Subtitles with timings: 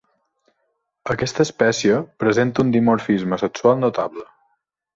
[1.15, 4.29] Aquesta espècie presenta un dimorfisme sexual notable.